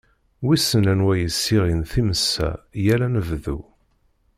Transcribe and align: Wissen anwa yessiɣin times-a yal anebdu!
Wissen 0.45 0.85
anwa 0.93 1.13
yessiɣin 1.21 1.81
times-a 1.91 2.49
yal 2.83 3.01
anebdu! 3.07 3.59